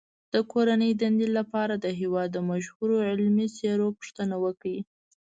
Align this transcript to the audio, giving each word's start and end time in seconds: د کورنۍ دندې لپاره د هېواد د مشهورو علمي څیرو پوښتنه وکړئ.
د 0.33 0.35
کورنۍ 0.51 0.91
دندې 1.01 1.27
لپاره 1.37 1.73
د 1.77 1.85
هېواد 1.99 2.29
د 2.33 2.37
مشهورو 2.51 2.95
علمي 3.09 3.47
څیرو 3.57 3.87
پوښتنه 3.97 4.35
وکړئ. 4.43 4.77